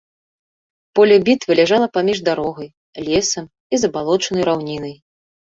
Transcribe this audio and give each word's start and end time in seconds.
Поле 0.99 1.15
бітвы 1.27 1.57
ляжала 1.59 1.87
паміж 1.99 2.23
дарогай, 2.29 2.69
лесам 3.11 3.45
і 3.75 3.81
забалочанай 3.85 4.43
раўнінай. 4.51 4.95